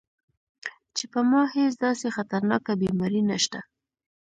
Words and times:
چې 0.95 1.03
پۀ 1.11 1.19
ما 1.29 1.43
هېڅ 1.55 1.73
داسې 1.85 2.07
خطرناکه 2.15 2.73
بيماري 2.81 3.21
نشته- 3.31 3.59